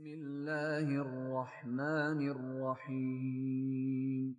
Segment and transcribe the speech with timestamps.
[0.00, 4.36] بسم الله الرحمن الرحيم.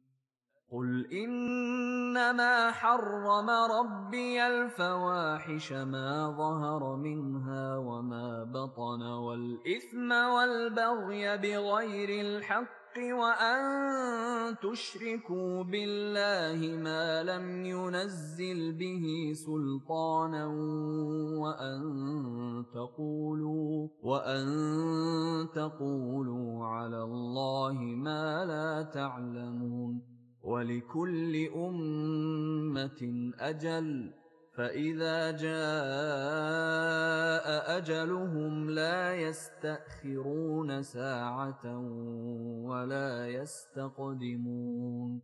[0.71, 13.61] قل إنما حرم ربي الفواحش ما ظهر منها وما بطن والإثم والبغي بغير الحق وأن
[14.57, 20.45] تشركوا بالله ما لم ينزل به سلطانا
[21.41, 21.81] وأن
[22.73, 24.47] تقولوا وأن
[25.55, 30.01] تقولوا على الله ما لا تعلمون
[30.43, 34.20] ولكل أمة أجل
[34.61, 35.57] فإذا جاء
[37.77, 41.65] أجلهم لا يستأخرون ساعة
[42.69, 45.19] ولا يستقدمون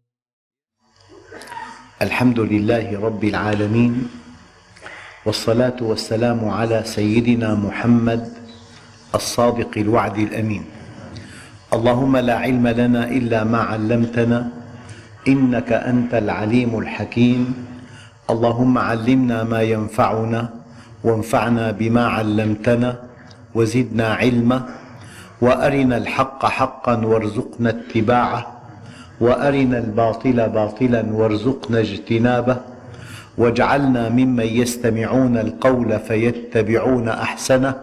[2.02, 4.10] الحمد لله رب العالمين
[5.26, 8.34] والصلاة والسلام على سيدنا محمد
[9.16, 10.66] الصادق الوعد الأمين.
[11.74, 14.50] اللهم لا علم لنا إلا ما علمتنا
[15.28, 17.67] إنك أنت العليم الحكيم.
[18.30, 20.50] اللهم علمنا ما ينفعنا
[21.04, 23.00] وانفعنا بما علمتنا
[23.56, 24.70] وزدنا علما
[25.42, 28.48] وأرنا الحق حقا وارزقنا اتباعه
[29.22, 32.58] وأرنا الباطل باطلا وارزقنا اجتنابه
[33.38, 37.76] واجعلنا ممن يستمعون القول فيتبعون أحسنه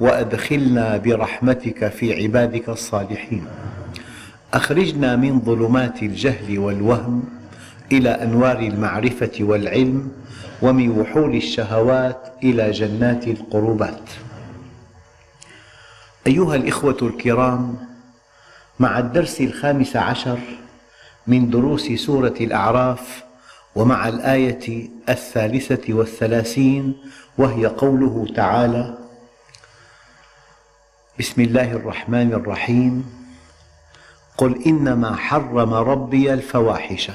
[0.00, 3.44] وأدخلنا برحمتك في عبادك الصالحين.
[4.54, 7.41] أخرجنا من ظلمات الجهل والوهم.
[7.92, 10.12] إلى أنوار المعرفة والعلم
[10.62, 14.10] ومن وحول الشهوات إلى جنات القربات.
[16.26, 17.76] أيها الإخوة الكرام
[18.80, 20.38] مع الدرس الخامس عشر
[21.26, 23.22] من دروس سورة الأعراف
[23.74, 26.94] ومع الآية الثالثة والثلاثين
[27.38, 28.98] وهي قوله تعالى
[31.18, 33.04] بسم الله الرحمن الرحيم
[34.36, 37.10] قل إنما حرم ربي الفواحش.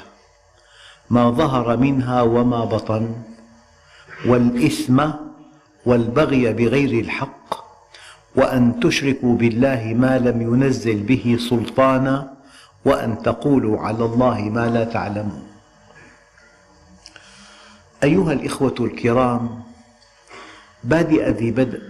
[1.09, 3.15] ما ظهر منها وما بطن
[4.25, 5.09] والإثم
[5.85, 7.67] والبغي بغير الحق
[8.35, 12.33] وأن تشركوا بالله ما لم ينزل به سلطانا
[12.85, 15.47] وأن تقولوا على الله ما لا تعلمون.
[18.03, 19.63] أيها الإخوة الكرام
[20.83, 21.81] بادئ ذي بدء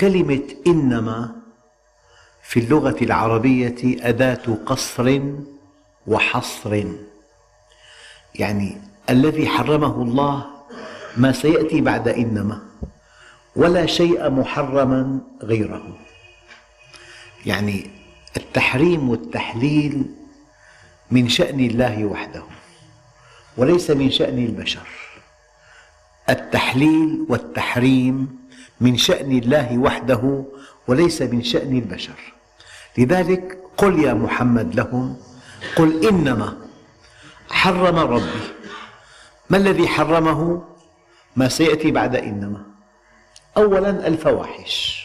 [0.00, 1.36] كلمة إنما
[2.42, 5.20] في اللغة العربية أداة قصر
[6.06, 6.84] وحصر.
[8.34, 8.76] يعني
[9.10, 10.46] الذي حرمه الله
[11.16, 12.58] ما سيأتي بعد إنما
[13.56, 15.96] ولا شيء محرما غيره.
[17.46, 17.90] يعني
[18.36, 20.04] التحريم والتحليل
[21.10, 22.42] من شأن الله وحده
[23.56, 24.88] وليس من شأن البشر.
[26.30, 28.38] التحليل والتحريم
[28.80, 30.44] من شأن الله وحده
[30.88, 32.34] وليس من شأن البشر.
[32.98, 35.16] لذلك قل يا محمد لهم
[35.76, 36.63] قل إنما
[37.54, 38.54] حرم ربي.
[39.50, 40.64] ما الذي حرمه؟
[41.36, 42.62] ما سيأتي بعد إنما.
[43.56, 45.04] أولا الفواحش.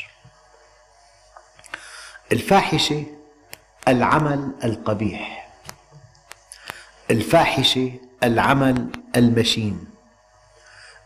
[2.31, 3.03] الفاحشة
[3.87, 5.49] العمل القبيح.
[7.11, 7.91] الفاحشة
[8.23, 9.87] العمل المشين.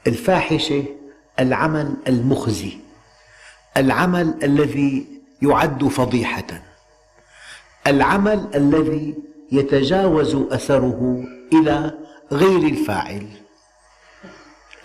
[0.07, 0.85] الفاحشة
[1.39, 2.77] العمل المخزي.
[3.77, 5.07] العمل الذي
[5.41, 6.61] يعد فضيحة.
[7.87, 11.93] العمل الذي يتجاوز أثره إلى
[12.31, 13.27] غير الفاعل.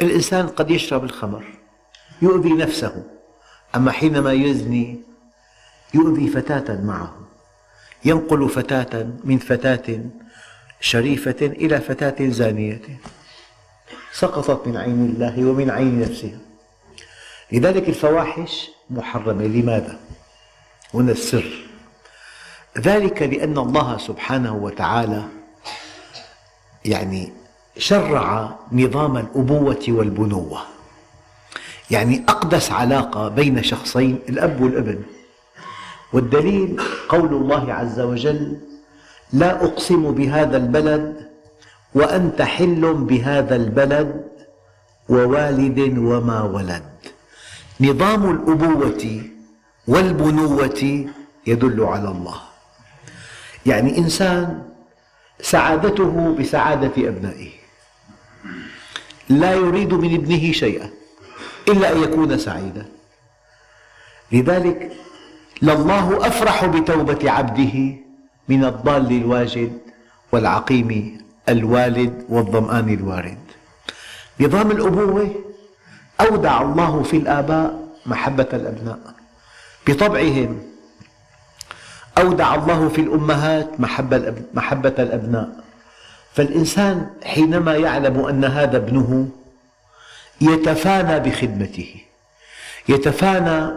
[0.01, 1.45] الإنسان قد يشرب الخمر
[2.23, 3.05] يؤذي نفسه
[3.77, 5.01] أما حينما يزني
[5.95, 7.15] يؤذي فتاة معه.
[8.05, 10.01] ينقل فتاة من فتاة
[10.81, 12.83] شريفة إلى فتاة زانية.
[14.13, 16.39] سقطت من عين الله ومن عين نفسها.
[17.53, 19.45] لذلك الفواحش محرمة.
[19.47, 19.99] لماذا؟
[20.95, 21.68] هنا السر.
[22.79, 25.23] ذلك لأن الله سبحانه وتعالى
[26.85, 27.33] يعني
[27.79, 30.61] شرع نظام الأبوة والبنوة.
[31.91, 35.03] يعني أقدس علاقة بين شخصين الأب والابن.
[36.13, 38.57] والدليل قول الله عز وجل
[39.33, 41.29] لا أقسم بهذا البلد
[41.95, 44.25] وأنت حل بهذا البلد
[45.09, 46.83] ووالد وما ولد.
[47.81, 49.23] نظام الأبوة
[49.89, 51.07] والبنوة
[51.47, 52.48] يدل على الله.
[53.69, 54.63] يعني إنسان
[55.41, 57.51] سعادته بسعادة أبنائه.
[59.29, 60.91] لا يريد من ابنه شيئا
[61.69, 62.87] إلا أن يكون سعيدا.
[64.33, 64.93] لذلك
[65.63, 67.95] لله أفرح بتوبة عبده
[68.49, 69.79] من الضال الواجد
[70.33, 71.19] والعقيم
[71.49, 73.39] الوالد والظمآن الوارد.
[74.41, 75.35] نظام الأبوة
[76.21, 78.99] أودع الله في الآباء محبة الأبناء
[79.87, 80.68] بطبعهم
[82.19, 83.81] أودع الله في الأمهات
[84.55, 85.49] محبة الأبناء.
[86.35, 89.29] فالإنسان حينما يعلم أن هذا ابنه
[90.41, 91.95] يتفانى بخدمته
[92.89, 93.73] يتفانى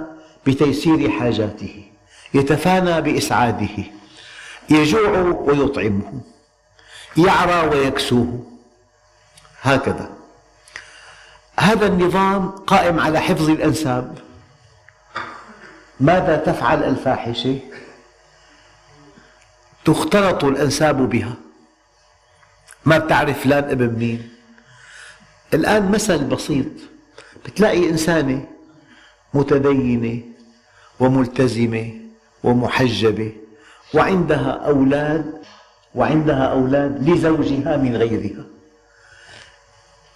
[0.48, 1.84] بتيسير حاجاته
[2.34, 3.84] يتفانى بإسعاده
[4.70, 6.22] يجوع ويطعمه
[7.18, 8.46] يعرى ويكسوه.
[9.62, 10.10] هكذا.
[11.60, 14.18] هذا النظام قائم على حفظ الأنساب.
[16.00, 17.60] ماذا تفعل الفاحشة؟
[19.86, 21.34] تختلط الأنساب بها.
[22.86, 24.30] ما بتعرف فلان ابن مين
[25.54, 26.66] الآن مثل بسيط
[27.46, 28.48] بتلاقي إنسانة
[29.34, 30.22] متدينة
[31.00, 31.92] وملتزمة
[32.44, 33.32] ومحجبة
[33.94, 35.42] وعندها أولاد
[35.96, 38.46] وعندها أولاد لزوجها من غيرها.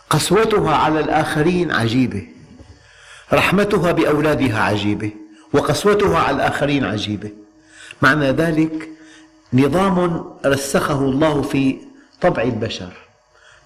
[0.09, 2.27] قسوتها على الآخرين عجيبة.
[3.33, 5.11] رحمتها بأولادها عجيبة.
[5.53, 7.31] وقسوتها على الآخرين عجيبة.
[8.01, 8.89] معنى ذلك
[9.55, 11.77] نظام رسخه الله في
[12.21, 12.91] طبع البشر.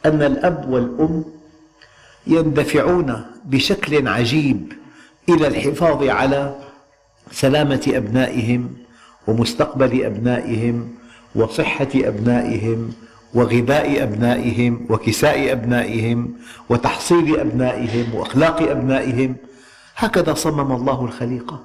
[0.06, 1.25] أن الأب والأم
[2.27, 4.74] يندفعون بشكل عجيب
[5.30, 6.56] إلى الحفاظ على
[7.31, 8.74] سلامة أبنائهم
[9.27, 10.95] ومستقبل أبنائهم
[11.36, 12.94] وصحة أبنائهم
[13.33, 16.33] وغذاء أبنائهم وكساء أبنائهم
[16.69, 19.36] وتحصيل أبنائهم وأخلاق أبنائهم.
[19.95, 21.63] هكذا صمم الله الخليقة.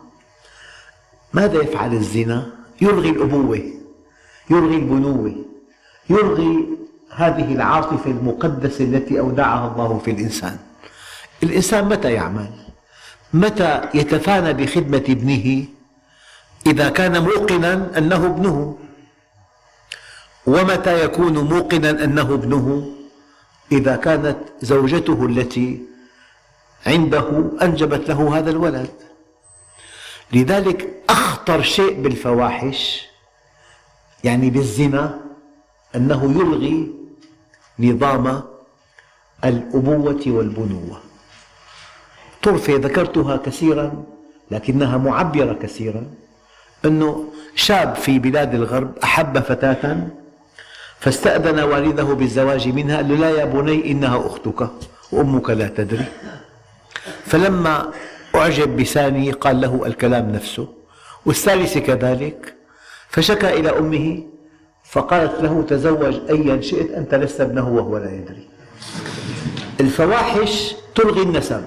[1.33, 2.47] ماذا يفعل الزنا؟
[2.81, 3.84] يلغي الأبوة.
[4.51, 5.35] يلغي البنوة
[6.11, 6.69] يلغي
[7.11, 10.59] هذه العاطفة المقدسة التي أودعها الله في الإنسان.
[11.43, 12.51] الإنسان متى يعمل؟
[13.35, 15.65] متى يتفانى بخدمة ابنه؟
[16.67, 18.79] إذا كان موقنا أنه ابنه.
[20.47, 22.93] ومتى يكون موقنا أنه ابنه؟
[23.73, 25.83] إذا كانت زوجته التي
[26.87, 28.91] عنده أنجبت له هذا الولد.
[30.33, 33.14] لذلك أخطر شيء بالفواحش
[34.25, 35.21] يعني بالزنا
[35.97, 36.91] أنه يلغي
[37.79, 38.43] نظام
[39.45, 41.01] الأبوة والبنوة.
[42.43, 44.05] طرفة ذكرتها كثيرا
[44.51, 46.07] لكنها معبرة كثيرا
[46.85, 47.25] أنه
[47.55, 50.07] شاب في بلاد الغرب أحب فتاة
[51.01, 54.69] فاستأذن والده بالزواج منها قال له لا يا بني إنها أختك
[55.13, 56.05] وأمك لا تدري.
[57.27, 57.91] فلما
[58.35, 60.69] أعجب بثاني قال له الكلام نفسه
[61.27, 62.54] والثالث كذلك
[63.15, 64.23] فشكى إلى أمه
[64.85, 68.49] فقالت له تزوج أيا شئت أنت لست ابنه وهو لا يدري.
[69.81, 71.63] الفواحش تلغي النسب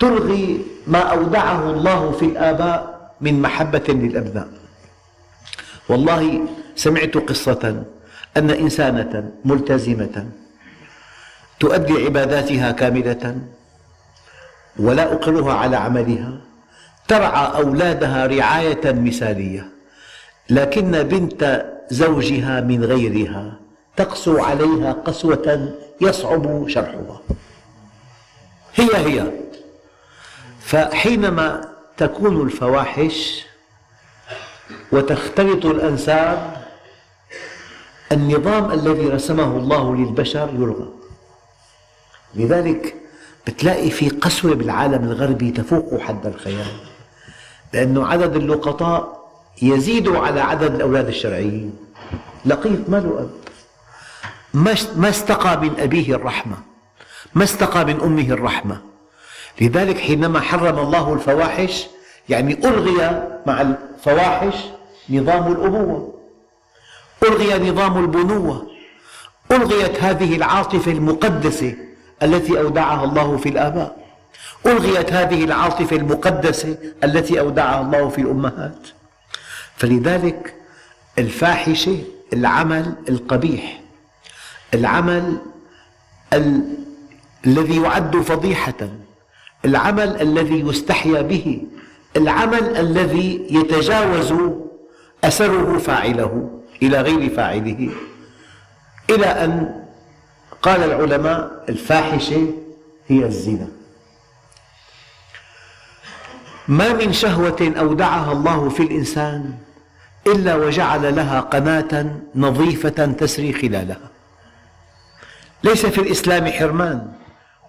[0.00, 4.48] تلغي ما أودعه الله في الآباء من محبة للأبناء.
[5.88, 6.40] والله
[6.76, 7.84] سمعت قصة
[8.36, 10.26] أن إنسانة ملتزمة
[11.60, 13.38] تؤدي عباداتها كاملة
[14.76, 16.32] ولا أقرها على عملها
[17.08, 19.73] ترعى أولادها رعاية مثالية.
[20.50, 23.52] لكن بنت زوجها من غيرها
[23.96, 27.20] تقسو عليها قسوة يصعب شرحها.
[28.74, 29.30] هي هي.
[30.60, 33.44] فحينما تكون الفواحش
[34.92, 36.64] وتختلط الأنساب
[38.12, 40.88] النظام الذي رسمه الله للبشر يلغى.
[42.34, 42.94] لذلك
[43.46, 46.66] بتلاقي في قسوة بالعالم الغربي تفوق حد الخيال
[47.72, 49.23] لأن عدد اللقطاء
[49.62, 51.76] يزيد على عدد الأولاد الشرعيين.
[52.46, 53.30] لقيط ما له أب
[54.96, 56.56] ما استقى من أبيه الرحمة.
[57.34, 58.80] ما استقى من أمه الرحمة.
[59.60, 61.86] لذلك حينما حرم الله الفواحش
[62.28, 64.54] يعني ألغي مع الفواحش
[65.10, 66.14] نظام الأبوة.
[67.22, 68.66] ألغي نظام البنوة.
[69.52, 71.74] ألغيت هذه العاطفة المقدسة
[72.22, 73.96] التي أودعها الله في الآباء.
[74.66, 78.78] ألغيت هذه العاطفة المقدسة التي أودعها الله في الأمهات.
[79.76, 80.54] فلذلك
[81.18, 81.98] الفاحشة
[82.32, 83.80] العمل القبيح
[84.74, 85.38] العمل
[86.32, 86.62] ال...
[87.46, 88.88] الذي يعد فضيحة
[89.64, 91.62] العمل الذي يستحيا به
[92.16, 94.34] العمل الذي يتجاوز
[95.24, 97.90] أثره فاعله إلى غير فاعله.
[99.10, 99.82] إلى أن
[100.62, 102.46] قال العلماء الفاحشة
[103.08, 103.68] هي الزنا.
[106.68, 109.54] ما من شهوة أودعها الله في الإنسان
[110.26, 114.10] إلا وجعل لها قناة نظيفة تسري خلالها.
[115.64, 117.12] ليس في الإسلام حرمان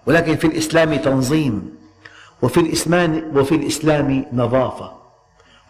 [0.06, 1.76] ولكن في الإسلام تنظيم
[2.42, 4.92] وفي الإسلام, وفي الإسلام نظافة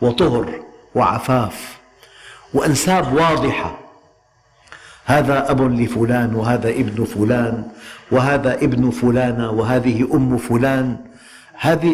[0.01, 0.63] وطهر
[0.95, 1.79] وعفاف
[2.55, 3.79] وأنساب واضحة.
[5.05, 7.69] هذا أب لفلان وهذا ابن فلان
[8.11, 10.97] وهذا ابن فلانة وهذه أم فلان.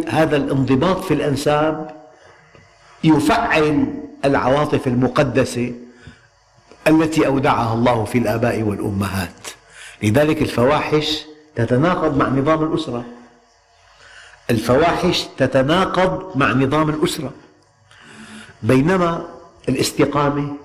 [0.09, 1.91] هذا الانضباط في الأنساب
[3.05, 3.87] يفعل
[4.25, 5.73] العواطف المقدسة
[6.89, 9.49] التي أودعها الله في الآباء والأمهات.
[10.03, 11.23] لذلك الفواحش
[11.55, 13.05] تتناقض مع نظام الأسرة.
[14.51, 17.31] الفواحش تتناقض مع نظام الأسرة.
[18.63, 19.27] بينما
[19.69, 20.57] الاستقامة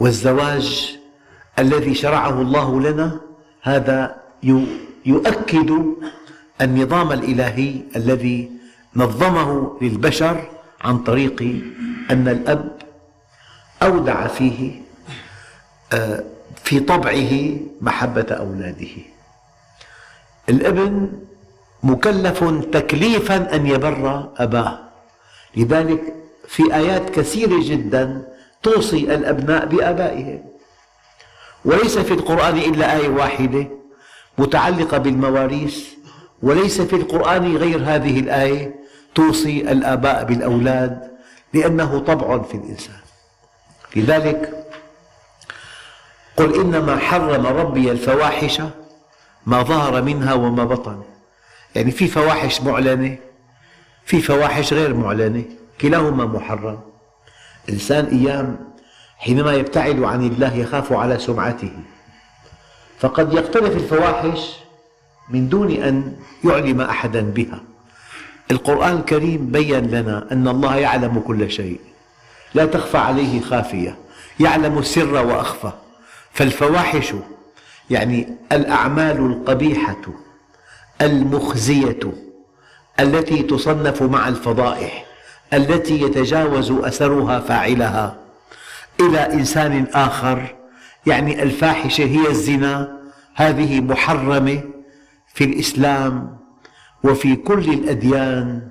[0.00, 0.98] والزواج
[1.58, 3.20] الذي شرعه الله لنا
[3.62, 4.16] هذا
[5.06, 5.84] يؤكد
[6.60, 8.50] النظام الإلهي الذي
[8.96, 10.44] نظمه للبشر
[10.80, 11.42] عن طريق
[12.10, 12.73] أن الأب
[13.84, 14.80] أودع فيه
[15.92, 16.24] آه،
[16.64, 18.88] في طبعه محبة أولاده.
[20.48, 21.12] الابن
[21.82, 24.78] مكلف تكليفا أن يبر أباه.
[25.56, 26.14] لذلك
[26.48, 28.22] في آيات كثيرة جدا
[28.62, 30.44] توصي الأبناء بآبائهم.
[31.64, 33.66] وليس في القرآن إلا آية واحدة
[34.38, 35.88] متعلقة بالمواريث
[36.42, 38.74] وليس في القرآن غير هذه الآية
[39.14, 41.10] توصي الآباء بالأولاد
[41.54, 43.03] لأنه طبع في الإنسان.
[43.96, 44.66] لذلك
[46.36, 48.62] قل إنما حرم ربي الفواحش
[49.46, 51.02] ما ظهر منها وما بطن.
[51.74, 53.16] يعني في فواحش معلنة
[54.04, 55.44] في فواحش غير معلنة
[55.80, 56.80] كلاهما محرم.
[57.68, 58.56] الإنسان أيام
[59.18, 61.72] حينما يبتعد عن الله يخاف على سمعته.
[62.98, 64.54] فقد يقترف الفواحش
[65.30, 67.60] من دون أن يعلم أحدا بها.
[68.50, 71.80] القرآن الكريم بين لنا أن الله يعلم كل شيء.
[72.54, 73.98] لا تخفى عليه خافية.
[74.40, 75.72] يعلم السر وأخفى.
[76.32, 77.14] فالفواحش
[77.90, 80.02] يعني الأعمال القبيحة
[81.02, 82.12] المخزية
[83.00, 85.04] التي تصنف مع الفضائح
[85.52, 88.16] التي يتجاوز أثرها فاعلها.
[89.00, 90.54] إلى إنسان آخر
[91.06, 92.98] يعني الفاحشة هي الزنا
[93.34, 94.60] هذه محرمة
[95.34, 96.38] في الإسلام
[97.04, 98.68] وفي كل الأديان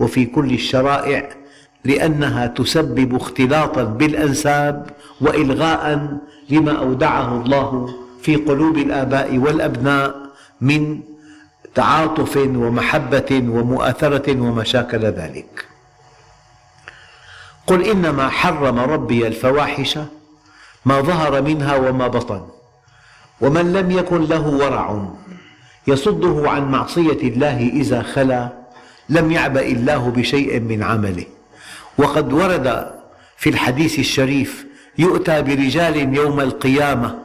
[0.00, 1.28] وفي كل الشرائع.
[1.86, 4.90] لأنها تسبب اختلاطا بالأنساب
[5.20, 6.16] وإلغاء
[6.50, 10.14] لما أودعه الله في قلوب الآباء والأبناء
[10.60, 11.00] من
[11.74, 15.66] تعاطف ومحبة ومؤاثرة وما شاكل ذلك.
[17.66, 19.98] قل إنما حرم ربي الفواحش
[20.84, 22.42] ما ظهر منها وما بطن
[23.40, 25.08] ومن لم يكن له ورع
[25.86, 28.48] يصده عن معصية الله إذا خلا
[29.08, 31.35] لم يعبأ الله بشيء من عمله.
[31.98, 32.92] وقد ورد
[33.36, 34.66] في الحديث الشريف
[34.98, 37.18] يؤتى برجال يوم القيامة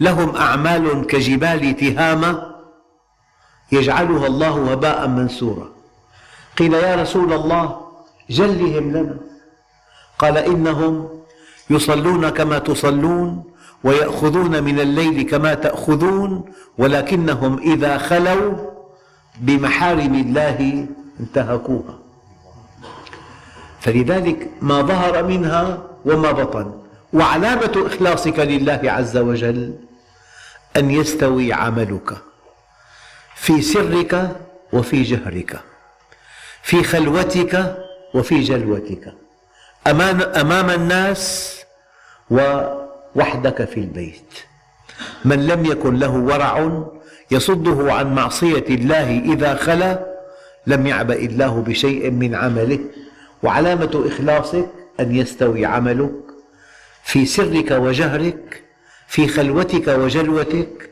[0.00, 2.54] لهم أعمال كجبال تهامة
[3.72, 5.68] يجعلها الله هباء منثورا.
[6.58, 7.80] قيل يا رسول الله
[8.30, 9.16] جلهم لنا.
[10.18, 11.08] قال إنهم
[11.70, 13.44] يصلون كما تصلون
[13.84, 16.44] ويأخذون من الليل كما تأخذون
[16.78, 18.52] ولكنهم إذا خلوا
[19.40, 20.86] بمحارم الله
[21.20, 22.03] انتهكوها.
[23.84, 26.80] فلذلك ما ظهر منها وما بطن.
[27.12, 29.74] وعلامة إخلاصك لله عز وجل
[30.76, 32.16] أن يستوي عملك
[33.36, 34.36] في سرك
[34.72, 35.60] وفي جهرك
[36.62, 37.76] في خلوتك
[38.14, 39.12] وفي جلوتك
[39.86, 41.54] أمام الناس
[42.30, 44.32] ووحدك في البيت.
[45.24, 46.82] من لم يكن له ورع
[47.30, 50.06] يصده عن معصية الله إذا خلا
[50.66, 52.78] لم يعبأ الله بشيء من عمله.
[53.44, 54.68] وعلامة إخلاصك
[55.00, 56.12] أن يستوي عملك
[57.04, 58.62] في سرك وجهرك
[59.08, 60.90] في خلوتك وجلوتك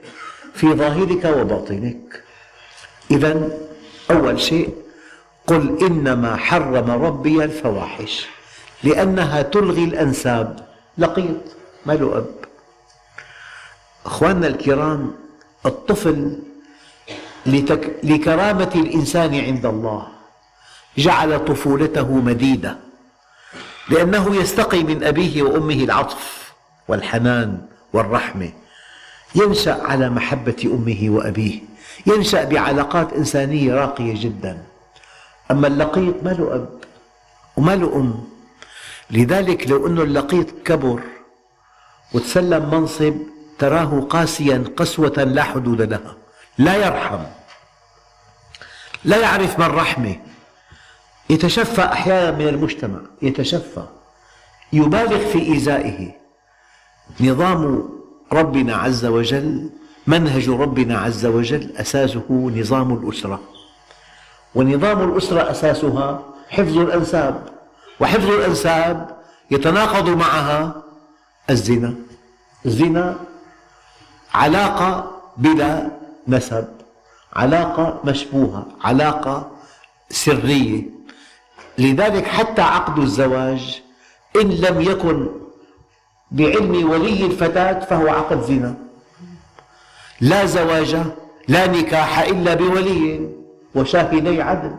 [0.54, 2.22] في ظاهرك وباطنك.
[3.10, 3.58] إذا
[4.10, 4.68] أول شيء
[5.46, 8.26] قل إنما حرم ربي الفواحش
[8.84, 10.66] لأنها تلغي الأنساب.
[10.98, 11.56] لقيط
[11.86, 12.34] ما له أب.
[14.06, 15.14] أخواننا الكرام
[15.66, 16.38] الطفل.
[18.02, 20.21] لكرامة الإنسان عند الله.
[20.98, 22.76] جعل طفولته مديدة
[23.88, 26.52] لأنه يستقي من أبيه وأمه العطف
[26.88, 28.52] والحنان والرحمة.
[29.34, 31.60] ينشأ على محبة أمه وأبيه
[32.06, 34.62] ينشأ بعلاقات إنسانية راقية جدا.
[35.50, 36.68] أما اللقيط ما له أب
[37.56, 38.24] وما له أم.
[39.10, 41.00] لذلك لو أن اللقيط كبر
[42.12, 43.14] وتسلم منصب
[43.58, 46.16] تراه قاسيا قسوة لا حدود لها
[46.58, 47.24] لا يرحم
[49.04, 50.16] لا يعرف ما الرحمة.
[51.32, 53.84] يتشفى أحيانا من المجتمع يتشفى.
[54.72, 56.12] يبالغ في إيذائه.
[57.20, 57.88] نظام
[58.32, 59.70] ربنا عز وجل
[60.06, 63.40] منهج ربنا عز وجل أساسه نظام الأسرة.
[64.54, 67.48] ونظام الأسرة أساسها حفظ الأنساب.
[68.00, 69.16] وحفظ الأنساب
[69.50, 70.82] يتناقض معها
[71.50, 71.94] الزنا.
[72.66, 73.16] الزنا
[74.34, 75.90] علاقة بلا
[76.28, 76.68] نسب
[77.32, 79.50] علاقة مشبوهة علاقة
[80.10, 81.01] سرية.
[81.78, 83.82] لذلك حتى عقد الزواج
[84.36, 85.28] إن لم يكن
[86.30, 88.74] بعلم ولي الفتاة فهو عقد زنا.
[90.20, 90.96] لا زواج
[91.48, 93.28] لا نكاح إلا بولي
[93.74, 94.74] وشاهدي عدل.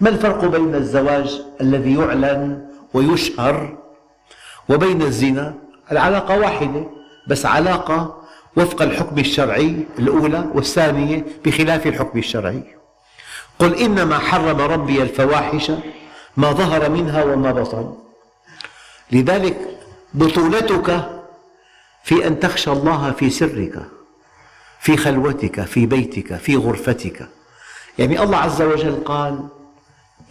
[0.00, 3.76] ما الفرق بين الزواج الذي يعلن ويشهر
[4.68, 5.54] وبين الزنا؟
[5.92, 6.86] العلاقة واحدة
[7.28, 8.22] بس علاقة
[8.56, 12.77] وفق الحكم الشرعي الأولى والثانية بخلاف الحكم الشرعي.
[13.58, 15.72] قل إنما حرم ربي الفواحش
[16.36, 17.94] ما ظهر منها وما بطن.
[19.12, 19.78] لذلك
[20.14, 21.20] بطولتك
[22.04, 23.88] في أن تخشى الله في سرك
[24.80, 27.28] في خلوتك في بيتك في غرفتك.
[27.98, 29.48] يعني الله عز وجل قال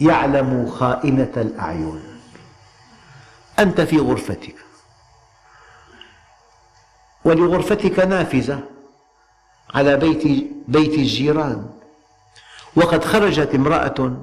[0.00, 2.02] يعلم خائنة الأعين
[3.58, 4.54] أنت في غرفتك.
[7.24, 8.60] ولغرفتك نافذة
[9.74, 11.77] على بيت بيت الجيران.
[12.78, 14.16] وقد خرجت امرأة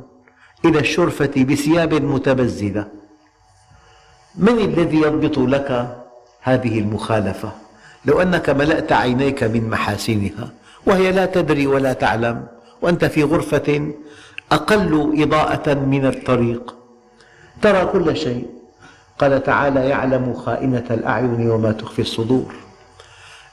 [0.65, 2.87] إلى الشرفة بثياب متبذلة
[4.35, 5.97] من الذي يضبط لك
[6.41, 7.51] هذه المخالفة؟
[8.05, 10.49] لو أنك ملأت عينيك من محاسنها
[10.85, 12.45] وهي لا تدري ولا تعلم
[12.81, 13.91] وأنت في غرفة
[14.51, 16.75] أقل إضاءة من الطريق.
[17.61, 18.47] ترى كل شيء.
[19.19, 22.55] قال تعالى يعلم خائنة الأعين وما تخفي الصدور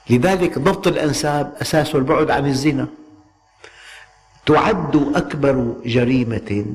[0.09, 2.87] لذلك ضبط الأنساب أساس البعد عن الزنا.
[4.45, 6.65] تعد أكبر جريمة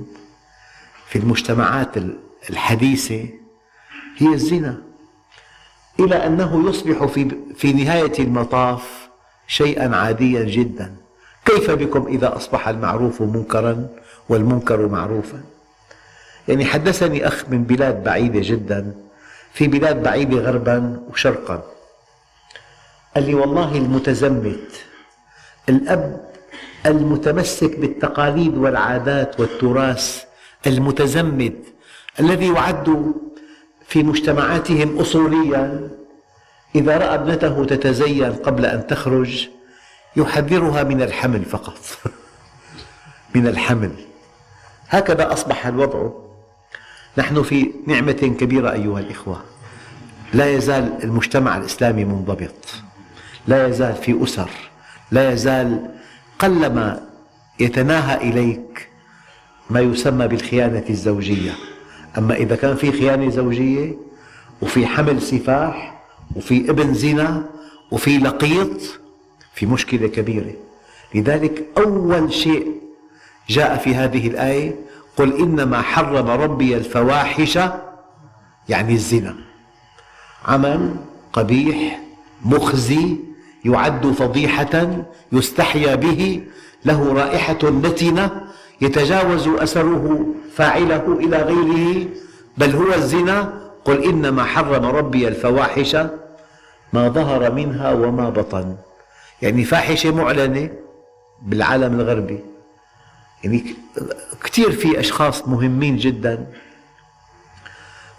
[1.08, 1.94] في المجتمعات
[2.50, 3.28] الحديثة
[4.16, 4.82] هي الزنا.
[6.00, 7.04] إلى أنه يصبح
[7.54, 9.08] في, نهاية المطاف
[9.46, 10.96] شيئا عاديا جدا.
[11.44, 13.88] كيف بكم إذا أصبح المعروف منكرا
[14.28, 15.40] والمنكر معروفا؟
[16.48, 18.94] يعني حدثني أخ من بلاد بعيدة جدا
[19.52, 21.62] في بلاد بعيدة غربا وشرقا.
[23.14, 24.84] قال لي والله المتزمت
[25.68, 26.27] الأب
[26.86, 30.24] المتمسك بالتقاليد والعادات والتراث
[30.66, 31.56] المتزمت
[32.20, 33.14] الذي يعد
[33.88, 35.90] في مجتمعاتهم أصوليا.
[36.74, 39.48] إذا رأى ابنته تتزين قبل أن تخرج
[40.16, 41.78] يحذرها من الحمل فقط.
[43.34, 43.90] من الحمل.
[44.88, 46.10] هكذا أصبح الوضع.
[47.18, 49.42] نحن في نعمة كبيرة أيها الإخوة.
[50.34, 52.74] لا يزال المجتمع الإسلامي منضبط.
[53.46, 54.50] لا يزال في أسر.
[55.10, 55.97] لا يزال
[56.38, 57.08] قلما
[57.60, 58.88] يتناهى إليك
[59.70, 61.52] ما يسمى بالخيانة الزوجية.
[62.18, 63.96] أما إذا كان في خيانة زوجية
[64.62, 66.02] وفي حمل سفاح
[66.36, 67.44] وفي ابن زنا
[67.90, 69.00] وفي لقيط
[69.54, 70.52] في مشكلة كبيرة.
[71.14, 72.72] لذلك أول شيء
[73.48, 74.74] جاء في هذه الآية
[75.16, 77.58] قل إنما حرم ربي الفواحش
[78.68, 79.34] يعني الزنا.
[80.44, 80.96] عمل
[81.32, 82.00] قبيح
[82.44, 83.16] مخزي
[83.64, 86.42] يعد فضيحة يستحيا به
[86.84, 88.40] له رائحة نتنة
[88.80, 92.08] يتجاوز أثره فاعله إلى غيره.
[92.58, 95.96] بل هو الزنا؟ قل إنما حرم ربي الفواحش
[96.92, 98.76] ما ظهر منها وما بطن.
[99.42, 100.70] يعني فاحشة معلنة
[101.42, 102.40] بالعالم الغربي.
[103.44, 103.74] يعني
[104.44, 106.46] كثير في أشخاص مهمين جدا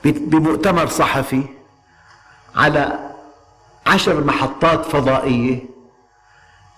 [0.03, 1.43] بمؤتمر صحفي
[2.55, 2.99] على
[3.89, 5.59] عشر محطات فضائية.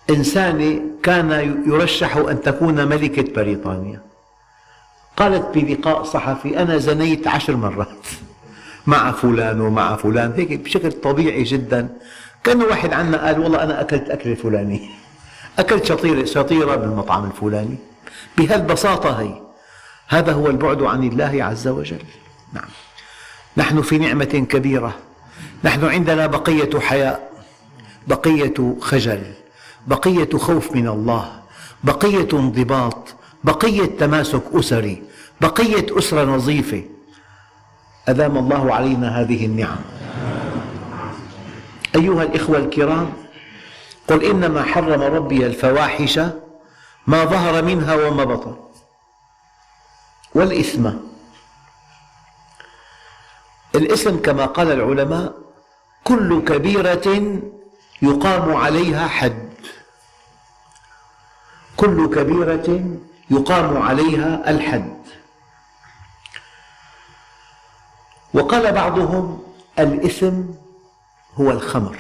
[0.10, 1.32] إنسانة كان
[1.68, 4.02] يرشح أن تكون ملكة بريطانيا.
[5.18, 8.08] قالت بلقاء صحفي أنا زنيت عشر مرات.
[8.88, 11.90] مع فلان ومع فلان هيك بشكل طبيعي جدا.
[12.44, 14.90] كان واحد عنا قال والله أنا أكلت أكلة فلانية.
[15.60, 17.78] أكلت شطيرة شطيرة بالمطعم الفلاني.
[18.38, 19.42] بهالبساطة هي.
[20.08, 22.04] هذا هو البعد عن الله عز وجل.
[22.54, 22.70] نعم.
[23.58, 24.96] نحن في نعمة كبيرة.
[25.64, 27.32] نحن عندنا بقية حياء
[28.08, 29.24] بقية خجل
[29.88, 31.42] بقية خوف من الله
[31.84, 35.04] بقية انضباط بقية تماسك أسري
[35.42, 36.84] بقية أسرة نظيفة.
[38.08, 39.82] أدام الله علينا هذه النعم.
[41.96, 43.14] أيها الإخوة الكرام
[44.08, 46.20] قل إنما حرم ربي الفواحش
[47.08, 48.56] ما ظهر منها وما بطن.
[50.36, 50.92] والإثم.
[53.76, 55.34] الإثم كما قال العلماء
[56.04, 57.40] كل كبيرة
[58.02, 59.52] يقام عليها حد.
[61.78, 62.98] كل كبيرة
[63.30, 65.02] يقام عليها الحد.
[68.34, 69.44] وقال بعضهم
[69.80, 70.42] الإثم
[71.36, 71.98] هو الخمر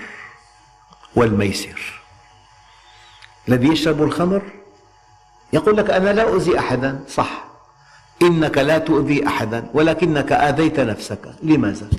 [1.15, 2.01] والميسر.
[3.47, 4.41] الذي يشرب الخمر
[5.53, 7.43] يقول لك أنا لا أؤذي أحدا صح.
[8.21, 11.35] إنك لا تؤذي أحدا ولكنك آذيت نفسك.
[11.43, 11.89] لماذا؟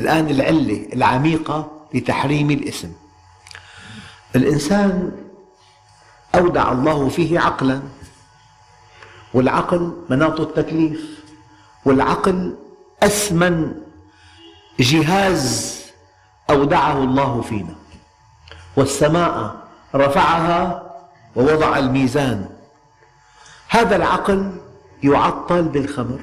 [0.00, 2.88] الآن العلة العميقة لتحريم الإثم
[4.36, 5.12] الإنسان
[6.34, 7.82] أودع الله فيه عقلا
[9.34, 11.00] والعقل مناط التكليف
[11.84, 12.56] والعقل
[13.02, 13.74] أثمن
[14.80, 15.80] جهاز
[16.50, 17.74] أودعه الله فينا.
[18.76, 19.56] والسماء
[19.94, 20.82] رفعها
[21.36, 22.48] ووضع الميزان.
[23.68, 24.52] هذا العقل
[25.02, 26.20] يعطل بالخمر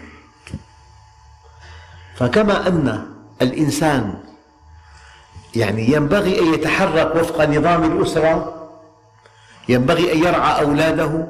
[2.15, 4.13] فكما أن الإنسان
[5.55, 8.67] يعني ينبغي أن يتحرك وفق نظام الأسرة
[9.69, 11.27] ينبغي أن يرعى أولاده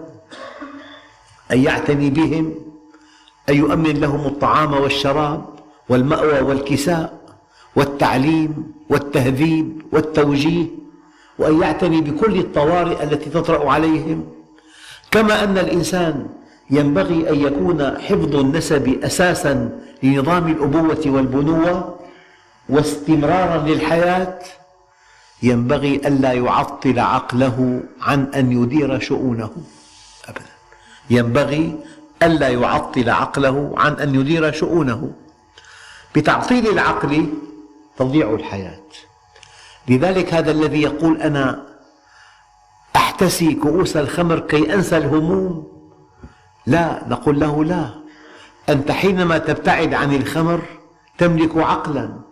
[1.51, 2.55] أن يعتني بهم
[3.49, 5.45] أن يؤمن لهم الطعام والشراب
[5.89, 7.17] والمأوى والكساء
[7.75, 10.65] والتعليم والتهذيب والتوجيه
[11.39, 14.25] وأن يعتني بكل الطوارئ التي تطرأ عليهم.
[15.11, 16.27] كما أن الإنسان
[16.69, 21.96] ينبغي أن يكون حفظ النسب أساسا لنظام الأبوة والبنوة
[22.69, 24.39] واستمرارا للحياة
[25.43, 29.51] ينبغي ألا يعطل عقله عن أن يدير شؤونه.
[30.27, 30.45] أبدا.
[31.09, 31.79] ينبغي
[32.23, 35.11] ألا يعطل عقله عن أن يدير شؤونه.
[36.15, 37.33] بتعطيل العقل
[37.97, 38.87] تضيع الحياة.
[39.87, 41.63] لذلك هذا الذي يقول أنا
[42.95, 45.67] أحتسي كؤوس الخمر كي أنسى الهموم.
[46.65, 47.89] لا نقول له لا.
[48.69, 50.61] أنت حينما تبتعد عن الخمر
[51.17, 52.26] تملك عقلا.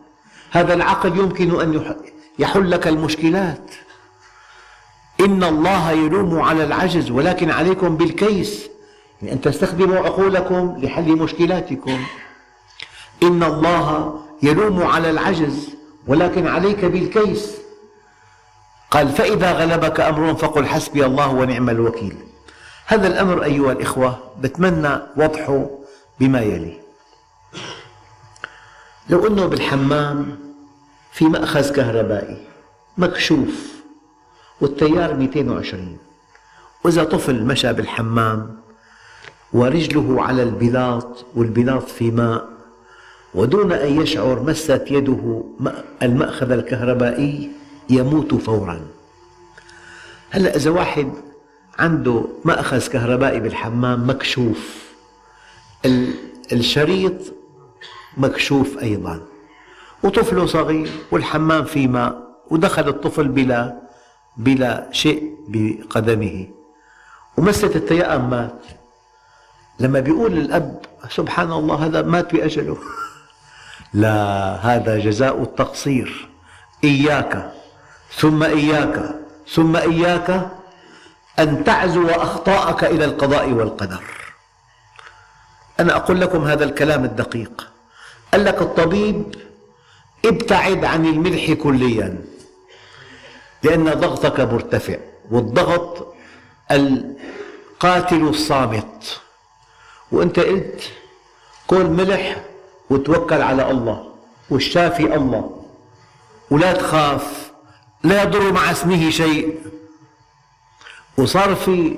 [0.55, 1.95] هذا العقل يمكن أن
[2.39, 3.71] يحل لك المشكلات.
[5.19, 8.69] إن الله يلوم على العجز ولكن عليكم بالكيس
[9.21, 12.05] يعني أن تستخدموا عقولكم لحل مشكلاتكم.
[13.23, 15.69] إن الله يلوم على العجز
[16.07, 17.55] ولكن عليك بالكيس.
[18.91, 22.17] قال فإذا غلبك أمر فقل حسبي الله ونعم الوكيل.
[22.85, 25.69] هذا الأمر أيها الإخوة بتمنى وضحه
[26.19, 26.79] بما يلي.
[29.09, 30.44] لو أنه بالحمام
[31.15, 32.37] في مأخذ كهربائي
[32.97, 33.73] مكشوف
[34.61, 35.97] والتيار 220
[36.83, 38.59] وإذا طفل مشى بالحمام
[39.53, 42.49] ورجله على البلاط والبلاط في ماء
[43.33, 45.43] ودون أن يشعر مست يده
[46.03, 47.51] المأخذ الكهربائي
[47.89, 48.81] يموت فورا.
[50.29, 51.13] هلأ إذا واحد
[51.79, 54.85] عنده مأخذ كهربائي بالحمام مكشوف.
[56.51, 57.33] الشريط
[58.17, 59.34] مكشوف أيضا.
[60.03, 63.85] وطفله صغير والحمام في ماء ودخل الطفل بلا
[64.37, 66.47] بلا شيء بقدمه.
[67.37, 68.61] ومست التيأم مات.
[69.79, 70.79] لما بيقول الأب
[71.09, 72.77] سبحان الله هذا مات بأجله.
[73.93, 74.15] لا
[74.55, 76.29] هذا جزاء التقصير.
[76.83, 77.51] إياك
[78.15, 79.15] ثم إياك
[79.47, 80.49] ثم إياك
[81.39, 84.03] أن تعزو أخطاءك إلى القضاء والقدر.
[85.79, 87.71] أنا أقول لكم هذا الكلام الدقيق.
[88.33, 89.35] قال لك الطبيب
[90.25, 92.21] ابتعد عن الملح كليا
[93.63, 94.95] لأن ضغطك مرتفع
[95.31, 96.15] والضغط
[96.71, 99.21] القاتل الصامت.
[100.11, 100.91] وأنت قلت
[101.67, 102.41] كل ملح
[102.89, 104.13] وتوكل على الله
[104.49, 105.63] والشافي الله
[106.51, 107.51] ولا تخاف
[108.03, 109.59] لا يضر مع اسمه شيء.
[111.17, 111.95] وصار في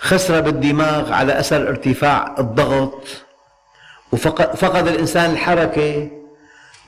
[0.00, 3.02] خسرة بالدماغ على أثر ارتفاع الضغط
[4.12, 6.10] وفقد الإنسان الحركة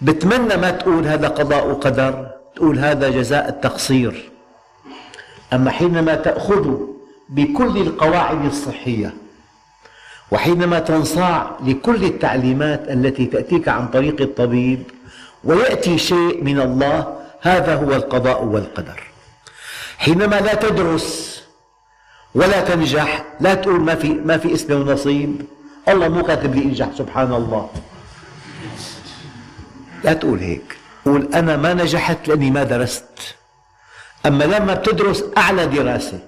[0.02, 4.30] بتمنى ما تقول هذا قضاء وقدر تقول هذا جزاء التقصير.
[5.52, 6.76] أما حينما تأخذ
[7.28, 9.14] بكل القواعد الصحية
[10.30, 14.82] وحينما تنصاع لكل التعليمات التي تأتيك عن طريق الطبيب
[15.44, 19.02] ويأتي شيء من الله هذا هو القضاء والقدر.
[19.98, 21.40] حينما لا تدرس
[22.34, 25.42] ولا تنجح لا تقول ما في ما في اسمي ونصيب
[25.88, 27.70] الله مو كاتب لي انجح سبحان الله.
[30.04, 30.76] لا تقول هيك.
[31.04, 33.04] قول أنا ما نجحت لأني ما درست.
[34.26, 36.18] أما لما بتدرس أعلى دراسة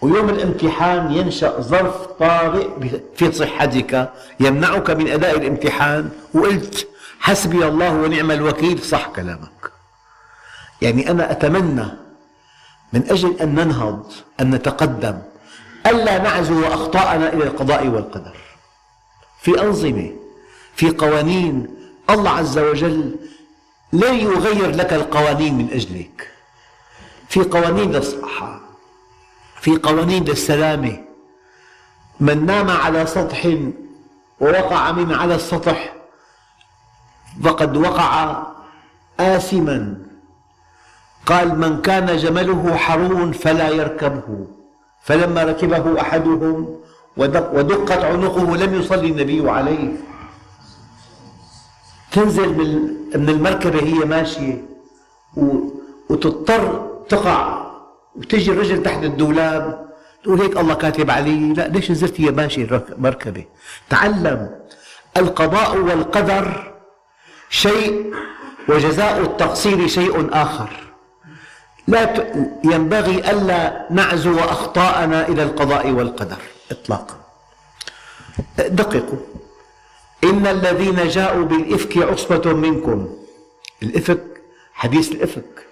[0.00, 2.68] ويوم الامتحان ينشأ ظرف طارئ
[3.16, 6.88] في صحتك يمنعك من أداء الامتحان وقلت
[7.20, 9.72] حسبي الله ونعم الوكيل صح كلامك.
[10.82, 11.86] يعني أنا أتمنى
[12.92, 15.18] من أجل أن ننهض أن نتقدم
[15.86, 18.36] ألا نعزو أخطاءنا إلى القضاء والقدر.
[19.40, 20.12] في أنظمة
[20.74, 21.75] في قوانين
[22.10, 23.16] الله عز وجل
[23.92, 26.30] لا يغير لك القوانين من أجلك.
[27.28, 28.60] في قوانين للصحة
[29.60, 31.04] في قوانين للسلامة
[32.20, 33.48] من نام على سطح
[34.40, 35.94] ووقع من على السطح
[37.42, 38.42] فقد وقع
[39.20, 39.96] آثما.
[41.26, 44.46] قال من كان جمله حرون فلا يركبه.
[45.02, 46.80] فلما ركبه أحدهم
[47.16, 49.92] ودقت عنقه لم يصلي النبي عليه.
[52.16, 52.48] تنزل
[53.14, 54.64] من المركبة هي ماشية
[56.10, 57.66] وتضطر تقع
[58.16, 59.86] وتجي الرجل تحت الدولاب
[60.24, 62.66] تقول هيك الله كاتب علي لا ليش نزلت هي ماشي
[62.98, 63.44] مركبة؟
[63.90, 64.50] تعلم
[65.16, 66.72] القضاء والقدر
[67.50, 68.14] شيء
[68.68, 70.70] وجزاء التقصير شيء آخر.
[71.88, 72.32] لا
[72.64, 77.14] ينبغي ألا نعزو أخطاءنا إلى القضاء والقدر إطلاقا.
[78.58, 79.18] دققوا.
[80.24, 83.08] إن الذين جاءوا بالإفك عصبة منكم.
[83.82, 84.24] الإفك
[84.74, 85.66] حديث الإفك.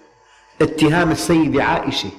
[0.62, 2.10] اتهام السيدة عائشة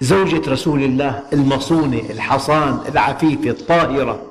[0.00, 4.22] زوجة رسول الله المصونة الحصان العفيفة الطاهرة.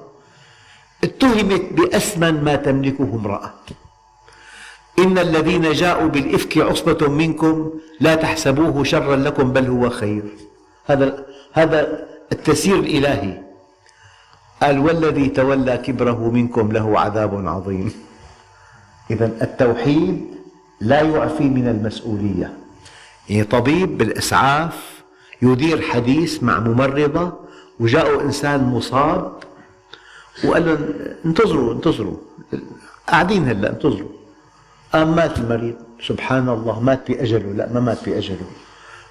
[1.03, 3.53] اتهمت بأثمن ما تملكه امرأة.
[4.99, 10.23] إن الذين جاءوا بالإفك عصبة منكم لا تحسبوه شرا لكم بل هو خير.
[10.85, 13.48] هذا هذا التسيير الإلهي.
[14.61, 17.93] قال والذي تولى كبره منكم له عذاب عظيم.
[19.11, 20.25] إذا التوحيد
[20.81, 22.53] لا يعفي من المسؤولية.
[23.29, 24.73] يعني طبيب بالإسعاف
[25.41, 27.33] يدير حديث مع ممرضة
[27.79, 29.33] وجاءه إنسان مصاب
[30.43, 30.93] وقال لهم
[31.25, 32.17] انتظروا انتظروا
[33.07, 34.09] قاعدين هلأ انتظروا.
[34.93, 35.75] قام مات المريض.
[36.07, 37.51] سبحان الله مات بأجله.
[37.51, 38.45] لا ما مات بأجله.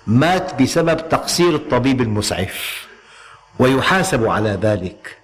[0.06, 2.86] مات بسبب تقصير الطبيب المسعف.
[3.58, 5.16] ويحاسب على ذلك.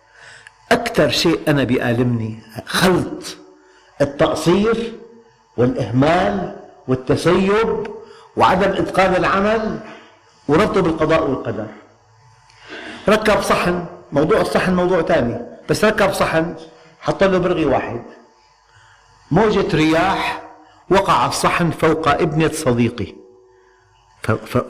[0.74, 3.36] أكثر شيء أنا بيألمني خلط
[4.00, 4.92] التقصير
[5.56, 6.56] والإهمال
[6.88, 7.86] والتسيب
[8.36, 9.80] وعدم إتقان العمل
[10.48, 11.66] وربطه بالقضاء والقدر.
[13.08, 16.54] ركب صحن موضوع الصحن موضوع ثاني بس ركب صحن
[17.00, 18.02] حط له برغي واحد.
[19.30, 20.42] موجة رياح
[20.90, 23.14] وقع الصحن فوق ابنة صديقي.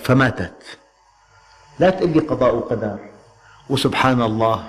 [0.00, 0.78] فماتت.
[1.78, 2.98] لا تقل لي قضاء وقدر.
[3.70, 4.68] وسبحان الله.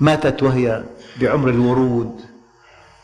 [0.00, 0.82] ماتت وهي
[1.20, 2.20] بعمر الورود.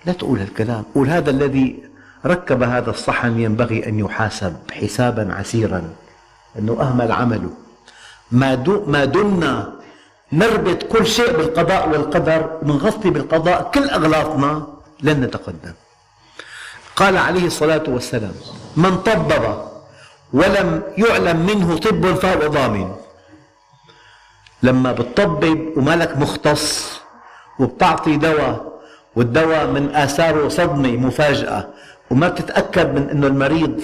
[0.05, 0.85] لا تقول هالكلام.
[0.95, 1.83] قول هذا الذي
[2.27, 5.83] ركب هذا الصحن ينبغي أن يحاسب حسابا عسيرا.
[6.59, 7.51] أنه أهمل عمله.
[8.87, 9.73] ما دمنا
[10.33, 14.67] نربط كل شيء بالقضاء والقدر ونغطي بالقضاء كل أغلاطنا
[15.03, 15.73] لن نتقدم.
[16.97, 18.35] قال عليه الصلاة والسلام
[18.77, 19.45] من طبب
[20.33, 22.95] ولم يعلم منه طب فهو ضامن.
[24.63, 27.01] لما بتطبب وما لك مختص
[27.59, 28.77] وبتعطي دواء
[29.17, 31.69] والدواء من آثاره صدمة مفاجأة
[32.11, 33.81] وما بتتأكد من أنه المريض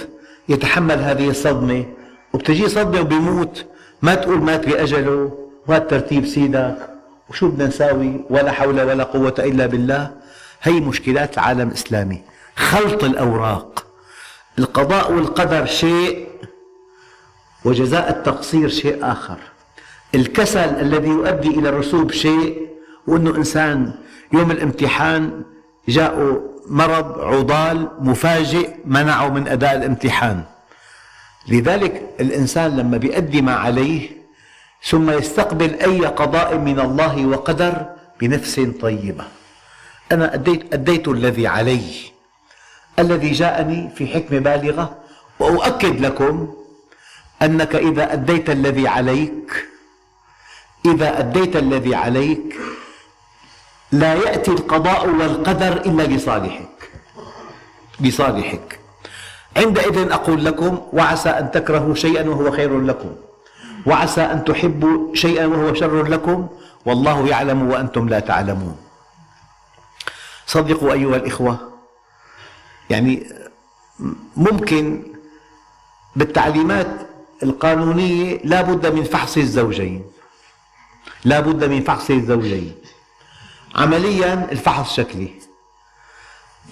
[0.49, 1.85] يتحمل هذه الصدمة.
[2.33, 3.65] وبتجي صدمة وبيموت
[4.03, 6.77] ما تقول مات بأجله وهذا ترتيب سيدك.
[7.31, 10.11] وشو بدنا نساوي؟ ولا حول ولا قوة إلا بالله.
[10.63, 12.23] هي مشكلات العالم الإسلامي.
[12.57, 13.85] خلط الأوراق.
[14.59, 16.29] القضاء والقدر شيء
[17.65, 19.39] وجزاء التقصير شيء آخر.
[20.15, 22.69] الكسل الذي يؤدي إلى الرسوب شيء
[23.07, 23.93] وأنه إنسان
[24.33, 25.43] يوم الامتحان
[25.89, 30.45] جاءه مرض عضال مفاجئ منعه من أداء الامتحان.
[31.49, 34.11] لذلك الإنسان لما بيؤدي ما عليه
[34.85, 37.87] ثم يستقبل أي قضاء من الله وقدر
[38.21, 39.25] بنفس طيبة.
[40.13, 41.83] أنا أديت, أديت الذي علي.
[42.99, 44.97] الذي جاءني في حكمة بالغة
[45.39, 46.55] وأؤكد لكم
[47.43, 49.72] أنك إذا أديت الذي عليك
[50.87, 52.61] إذا أديت الذي عليك
[53.93, 56.91] لا يأتي القضاء والقدر إلا لصالحك
[58.01, 58.79] لصالحك
[59.57, 63.11] عندئذ أقول لكم وعسى أن تكرهوا شيئا وهو خير لكم.
[63.87, 66.49] وعسى أن تحبوا شيئا وهو شر لكم.
[66.87, 68.77] والله يعلم وأنتم لا تعلمون.
[70.47, 71.73] صدقوا أيها الإخوة
[72.91, 73.27] يعني
[74.37, 75.03] ممكن
[76.17, 76.87] بالتعليمات
[77.43, 80.05] القانونية لا بد من فحص الزوجين.
[81.25, 82.75] لا بد من فحص الزوجين.
[83.75, 85.31] عمليا الفحص شكلي.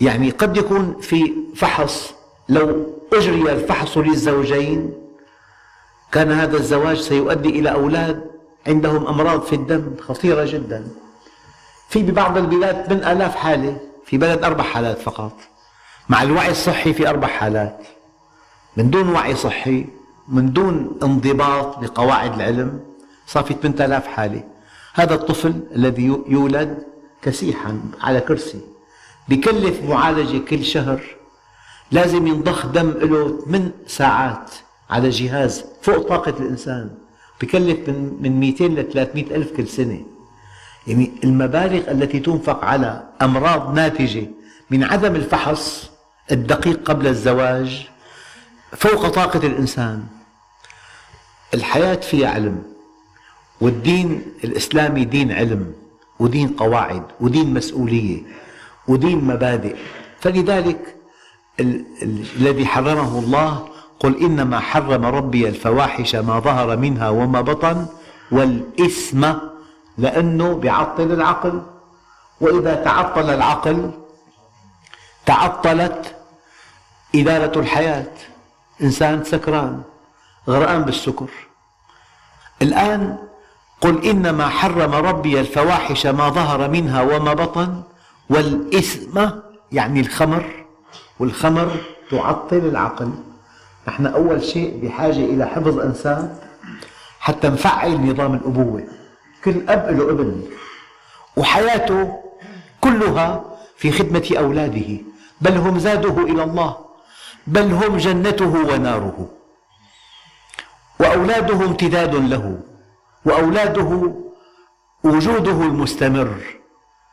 [0.00, 2.14] يعني قد يكون في فحص
[2.48, 4.94] لو أجري الفحص للزوجين
[6.12, 8.30] كان هذا الزواج سيؤدي إلى أولاد
[8.66, 10.88] عندهم أمراض في الدم خطيرة جدا.
[11.88, 15.32] في ببعض البلاد من آلاف حالة في بلد أربع حالات فقط.
[16.08, 17.86] مع الوعي الصحي في أربع حالات.
[18.76, 19.86] من دون وعي صحي
[20.28, 22.89] من دون انضباط بقواعد العلم.
[23.32, 24.44] صار في 8000 حالة
[24.94, 26.78] هذا الطفل الذي يولد
[27.22, 28.60] كسيحا على كرسي.
[29.28, 31.00] بكلف معالجة كل شهر.
[31.92, 34.50] لازم ينضخ دم له 8 ساعات
[34.90, 36.90] على جهاز فوق طاقة الإنسان.
[37.40, 40.02] بكلف من من 200 ل 300 ألف كل سنة.
[40.86, 44.26] يعني المبالغ التي تنفق على أمراض ناتجة
[44.70, 45.90] من عدم الفحص
[46.32, 47.88] الدقيق قبل الزواج
[48.76, 50.06] فوق طاقة الإنسان.
[51.54, 52.79] الحياة فيها علم.
[53.60, 55.72] والدين الإسلامي دين علم
[56.18, 58.22] ودين قواعد ودين مسؤولية
[58.88, 59.76] ودين مبادئ.
[60.20, 60.96] فلذلك
[62.36, 63.68] الذي حرمه الله
[64.00, 67.86] قل إنما حرم ربي الفواحش ما ظهر منها وما بطن
[68.32, 69.32] والإثم
[69.98, 71.62] لأنه بيعطل العقل.
[72.40, 73.90] وإذا تعطل العقل
[75.26, 76.16] تعطلت
[77.14, 78.12] إدارة الحياة
[78.82, 79.82] إنسان سكران
[80.48, 81.30] غرقان بالسكر.
[82.62, 83.18] الآن
[83.80, 87.82] قل إنما حرم ربي الفواحش ما ظهر منها وما بطن
[88.30, 89.26] والإثم
[89.72, 90.44] يعني الخمر
[91.20, 91.76] والخمر
[92.10, 93.10] تعطل العقل.
[93.88, 96.38] نحن أول شيء بحاجة إلى حفظ أنساب
[97.20, 98.84] حتى نفعل نظام الأبوة.
[99.44, 100.42] كل أب له ابن
[101.36, 102.18] وحياته
[102.80, 103.44] كلها
[103.76, 104.98] في خدمة أولاده.
[105.40, 106.76] بل هم زاده إلى الله
[107.46, 109.28] بل هم جنته وناره.
[111.00, 112.60] وأولاده امتداد له.
[113.24, 114.12] وأولاده
[115.04, 116.28] وجوده المستمر.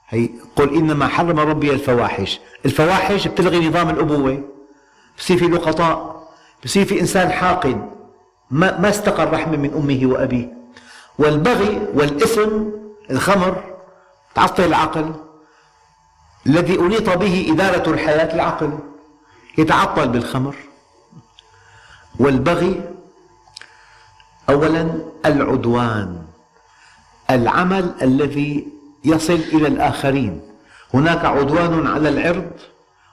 [0.09, 2.39] هي قل إنما حرم ربي الفواحش.
[2.65, 4.43] الفواحش بتلغي نظام الأبوة
[5.17, 6.27] بصير في لقطاء
[6.63, 7.89] بصير في إنسان حاقد
[8.51, 10.53] ما, ما استقر رحمة من أمه وأبيه.
[11.19, 12.63] والبغي والإثم
[13.11, 13.63] الخمر
[14.35, 15.13] تعطل العقل.
[16.47, 18.79] الذي أنيط به إدارة الحياة العقل.
[19.57, 20.55] يتعطل بالخمر.
[22.19, 22.81] والبغي
[24.49, 24.89] أولا
[25.25, 26.25] العدوان
[27.29, 28.67] العمل الذي
[29.05, 30.41] يصل إلى الآخرين.
[30.93, 32.51] هناك عدوان على العرض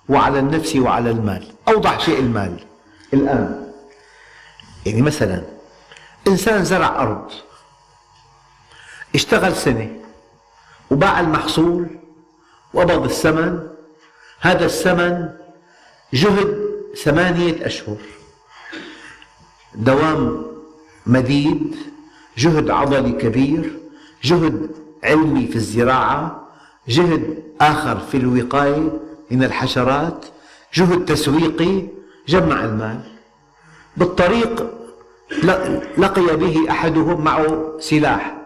[0.09, 1.53] وعلى النفس وعلى المال.
[1.68, 2.64] أوضح شيء المال.
[3.14, 3.73] الآن
[4.87, 5.42] يعني مثلا
[6.29, 7.31] إنسان زرع أرض
[9.14, 9.90] اشتغل سنة
[10.90, 11.87] وباع المحصول
[12.75, 13.68] وقبض الثمن.
[14.40, 15.29] هذا الثمن
[16.12, 16.59] جهد
[17.05, 17.97] ثمانية أشهر.
[19.75, 20.54] دوام
[21.07, 21.77] مديد
[22.38, 23.79] جهد عضلي كبير
[24.25, 24.71] جهد
[25.05, 26.49] علمي في الزراعة
[26.88, 30.25] جهد آخر في الوقاية من الحشرات
[30.75, 31.87] جهد تسويقي
[32.29, 33.01] جمع المال.
[33.97, 34.71] بالطريق
[35.99, 38.37] لقي به أحدهم معه سلاح.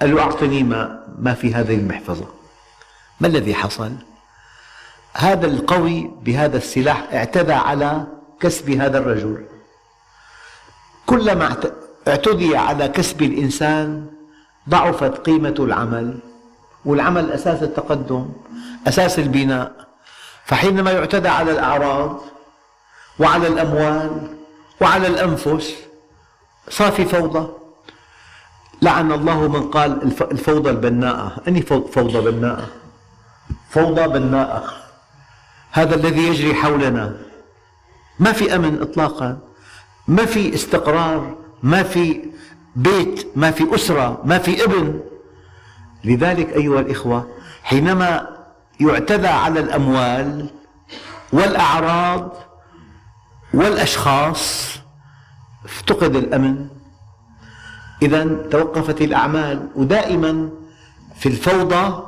[0.00, 2.26] قال له أعطني ما, ما في هذه المحفظة.
[3.20, 3.92] ما الذي حصل؟
[5.12, 8.06] هذا القوي بهذا السلاح اعتدى على
[8.40, 9.44] كسب هذا الرجل.
[11.06, 11.56] كلما
[12.08, 14.06] اعتدي على كسب الإنسان
[14.68, 16.18] ضعفت قيمة العمل
[16.84, 18.28] والعمل أساس التقدم
[18.86, 19.72] أساس البناء.
[20.44, 22.20] فحينما يعتدى على الأعراض
[23.18, 24.36] وعلى الأموال
[24.80, 25.74] وعلى الأنفس
[26.68, 27.48] صار في فوضى.
[28.82, 31.32] لعن الله من قال الفوضى البناءة.
[31.48, 32.66] أني فوضى بناءة؟
[33.70, 34.64] فوضى بناءة.
[35.70, 37.16] هذا الذي يجري حولنا.
[38.18, 39.38] ما في أمن إطلاقا.
[40.08, 41.34] ما في استقرار.
[41.64, 42.20] ما في
[42.76, 45.00] بيت ما في أسرة ما في ابن.
[46.04, 47.28] لذلك أيها الإخوة
[47.62, 48.28] حينما
[48.80, 50.50] يعتدى على الأموال
[51.32, 52.36] والأعراض
[53.54, 54.74] والأشخاص
[55.64, 56.68] افتقد الأمن.
[58.02, 60.50] إذا توقفت الأعمال ودائما
[61.16, 62.06] في الفوضى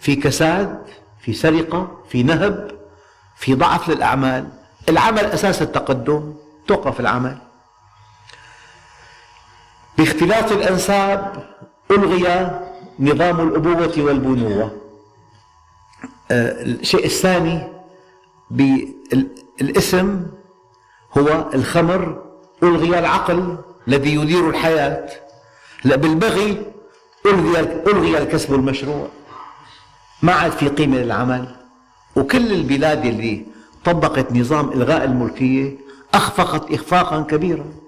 [0.00, 0.78] في كساد
[1.20, 2.70] في سرقة في نهب
[3.36, 4.48] في ضعف للأعمال.
[4.88, 6.34] العمل أساس التقدم
[6.66, 7.51] توقف العمل.
[9.98, 11.46] باختلاط الأنساب
[11.90, 12.50] ألغي
[13.00, 14.72] نظام الأبوة والبنوة.
[16.30, 17.68] آه، الشيء الثاني
[18.50, 20.26] بالاسم
[21.18, 22.22] هو الخمر
[22.62, 23.56] ألغي العقل
[23.88, 25.08] الذي يدير الحياة.
[25.84, 26.66] لا بالبغي
[27.26, 29.08] ألغي ألغي الكسب المشروع.
[30.22, 31.56] ما عاد في قيمة للعمل.
[32.16, 33.46] وكل البلاد اللي
[33.84, 35.76] طبقت نظام إلغاء الملكية
[36.14, 37.81] أخفقت إخفاقا كبيرا.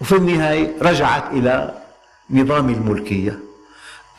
[0.00, 1.74] وفي النهاية رجعت إلى
[2.30, 3.38] نظام الملكية.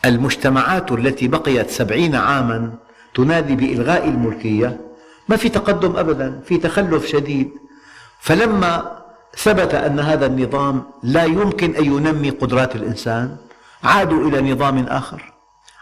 [0.04, 2.72] المجتمعات التي بقيت سبعين عاما
[3.14, 4.80] تنادي بإلغاء الملكية.
[5.28, 7.50] ما في تقدم أبدا في تخلف شديد.
[8.20, 8.98] فلما
[9.36, 13.36] ثبت أن هذا النظام لا يمكن أن ينمي قدرات الإنسان
[13.84, 15.32] عادوا إلى نظام آخر.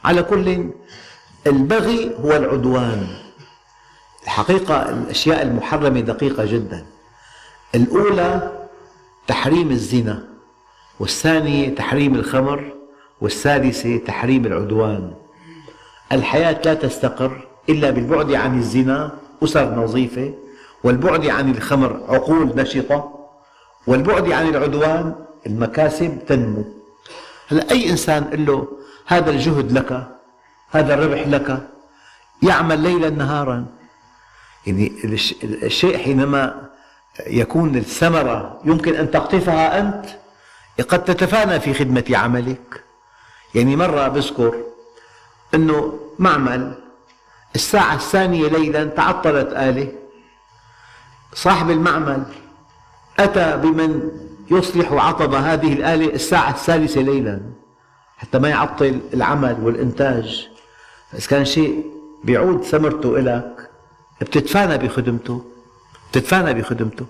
[0.05, 0.71] على كل
[1.47, 3.07] البغي هو العدوان.
[4.25, 6.87] الحقيقة الأشياء المحرمة دقيقة جدا.
[7.75, 8.60] الأولى
[9.31, 10.25] تحريم الزنا
[11.01, 12.73] والثانية تحريم الخمر
[13.21, 15.15] والثالثة تحريم العدوان.
[16.13, 19.13] الحياة لا تستقر إلا بالبعد عن الزنا
[19.45, 20.35] أسر نظيفة
[20.85, 23.29] والبعد عن الخمر عقول نشطة
[23.87, 25.15] والبعد عن العدوان
[25.47, 26.65] المكاسب تنمو.
[27.49, 28.69] هلا أي إنسان قل له
[29.07, 30.09] هذا الجهد لك
[30.71, 31.69] هذا الربح لك
[32.43, 33.67] يعمل ليلا نهارا.
[34.67, 34.93] يعني
[35.45, 36.70] الشيء حينما
[37.27, 40.07] يكون الثمرة يمكن أن تقطفها أنت
[40.89, 42.85] قد تتفانى في خدمة عملك.
[43.55, 44.55] يعني مرة بذكر
[45.55, 46.75] أنه معمل
[47.55, 49.93] الساعة الثانية ليلا تعطلت آلة
[51.35, 52.23] صاحب المعمل
[53.19, 54.11] أتى بمن
[54.51, 57.41] يصلح عطب هذه الآلة الساعة الثالثة ليلا
[58.19, 60.49] حتى ما يعطل العمل والإنتاج.
[61.15, 61.85] إذا كان شيء
[62.25, 63.71] بيعود ثمرته إلك
[64.21, 65.45] بتتفانى بخدمته.
[66.11, 67.07] بتتفانى بخدمته.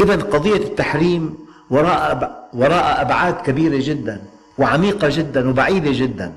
[0.00, 1.38] إذا قضية التحريم
[1.70, 4.24] وراء وراء أبعاد كبيرة جدا
[4.58, 6.32] وعميقة جدا وبعيدة جدا.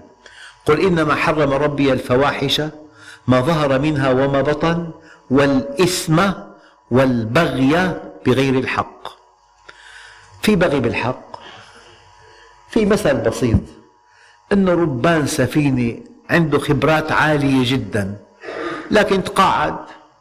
[0.65, 2.61] قل إنما حرم ربي الفواحش
[3.27, 4.91] ما ظهر منها وما بطن
[5.29, 6.21] والإثم
[6.91, 9.07] والبغي بغير الحق.
[10.41, 11.39] في بغي بالحق
[12.69, 13.59] في مثل بسيط.
[14.53, 15.97] أن ربان سفينة
[16.29, 18.15] عنده خبرات عالية جدا
[18.91, 19.75] لكن تقاعد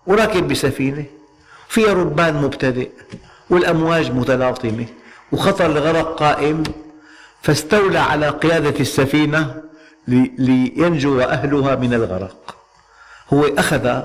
[0.07, 1.05] وراكب بسفينة.
[1.75, 2.91] فيها ربان مبتدئ
[3.51, 4.87] والأمواج متلاطمة
[5.33, 6.63] وخطر الغرق قائم
[7.43, 9.63] فاستولى على قيادة السفينة
[10.09, 12.57] لينجو أهلها من الغرق.
[13.33, 14.03] هو أخذ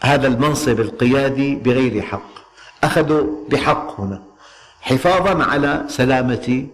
[0.00, 2.30] هذا المنصب القيادي بغير حق.
[2.84, 4.22] أخذه بحق هنا
[4.80, 6.66] حفاظا على سلامة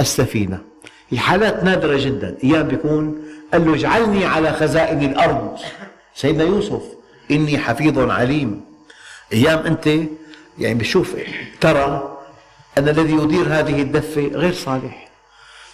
[0.00, 0.58] السفينة.
[1.12, 2.36] الحالات نادرة جدا.
[2.44, 3.22] أيام بيكون
[3.52, 5.58] قال له اجعلني على خزائن الأرض.
[6.14, 6.82] سيدنا يوسف
[7.30, 8.69] إني حفيظ عليم.
[9.32, 9.86] أيام أنت
[10.58, 11.16] يعني بشوف
[11.60, 12.18] ترى
[12.78, 15.08] أن الذي يدير هذه الدفة غير صالح.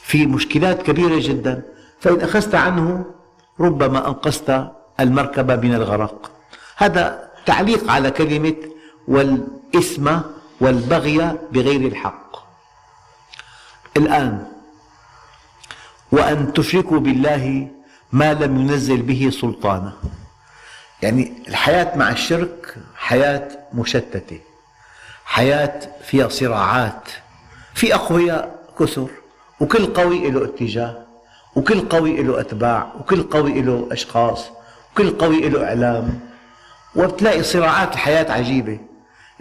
[0.02, 1.62] في مشكلات كبيرة جدا.
[2.00, 3.04] فإن أخذت عنه
[3.60, 6.30] ربما أنقذت المركبة من الغرق.
[6.76, 8.56] هذا تعليق على كلمة
[9.08, 10.16] والإثم
[10.60, 12.36] والبغي بغير الحق.
[13.96, 14.46] الآن
[16.12, 17.68] وأن تشركوا بالله
[18.12, 19.92] ما لم ينزل به سلطانا
[21.02, 22.65] يعني الحياة مع الشرك
[23.06, 24.40] حياة مشتتة
[25.24, 27.02] حياة فيها صراعات
[27.74, 29.08] في أقوياء كثر
[29.60, 30.96] وكل قوي له اتجاه
[31.56, 34.50] وكل قوي له أتباع وكل قوي له أشخاص
[34.92, 36.20] وكل قوي له إعلام.
[36.96, 38.78] وبتلاقي صراعات الحياة عجيبة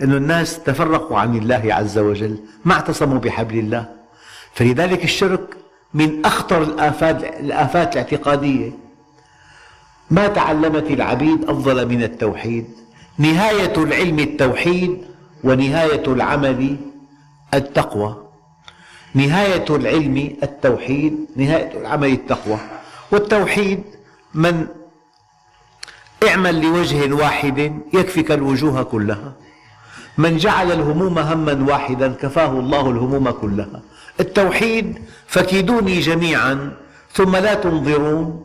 [0.01, 3.85] أن الناس تفرقوا عن الله عز وجل ما اعتصموا بحبل الله.
[4.53, 5.57] فلذلك الشرك
[5.93, 8.71] من أخطر الآفات, الآفات الاعتقادية.
[10.11, 12.84] ما تعلمت العبيد أفضل من التوحيد.
[13.17, 15.01] نهاية العلم التوحيد
[15.43, 16.77] ونهاية العمل
[17.53, 18.15] التقوى.
[19.13, 22.57] نهاية العلم التوحيد نهاية العمل التقوى.
[23.11, 23.83] والتوحيد
[24.33, 24.67] من
[26.27, 29.33] اعمل لوجه واحد يكفك الوجوه كلها.
[30.17, 33.81] من جعل الهموم هما واحدا كفاه الله الهموم كلها.
[34.19, 36.73] التوحيد فكيدوني جميعا
[37.13, 38.43] ثم لا تنظرون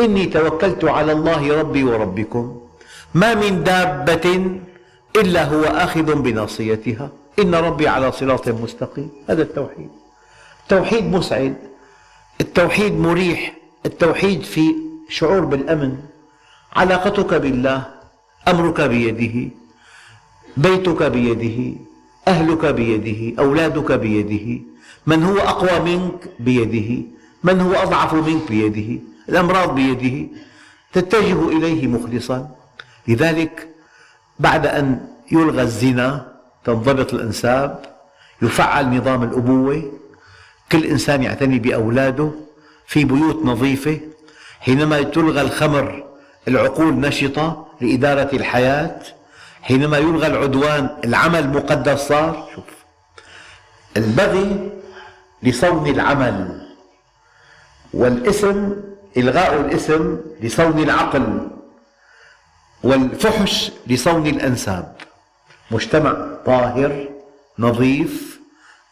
[0.00, 2.60] إني توكلت على الله ربي وربكم.
[3.20, 4.26] ما من دابة
[5.16, 7.10] إلا هو آخذ بناصيتها.
[7.38, 9.10] إن ربي على صراط مستقيم.
[9.28, 9.90] هذا التوحيد.
[10.62, 11.56] التوحيد مسعد.
[12.40, 13.40] التوحيد مريح.
[13.86, 14.74] التوحيد في
[15.08, 15.96] شعور بالأمن.
[16.76, 17.86] علاقتك بالله.
[18.48, 19.50] أمرك بيده.
[20.56, 21.58] بيتك بيده.
[22.28, 23.42] أهلك بيده.
[23.42, 24.46] أولادك بيده.
[25.06, 26.90] من هو أقوى منك؟ بيده.
[27.44, 29.00] من هو أضعف منك؟ بيده.
[29.28, 30.28] الأمراض بيده.
[30.92, 32.56] تتجه إليه مخلصا.
[33.08, 33.68] لذلك
[34.38, 36.32] بعد أن يلغى الزنا
[36.64, 37.84] تنضبط الأنساب
[38.42, 39.92] يفعل نظام الأبوة
[40.72, 42.30] كل إنسان يعتني بأولاده
[42.86, 44.00] في بيوت نظيفة
[44.60, 46.04] حينما تلغى الخمر
[46.48, 49.00] العقول نشطة لإدارة الحياة
[49.62, 52.48] حينما يلغى العدوان العمل مقدس صار.
[52.54, 52.64] شوف
[53.96, 54.70] البغي
[55.42, 56.66] لصون العمل
[57.94, 58.76] والاسم
[59.16, 61.48] إلغاء الاسم لصون العقل.
[62.82, 64.96] والفحش لصون الأنساب.
[65.70, 67.08] مجتمع طاهر
[67.58, 68.40] نظيف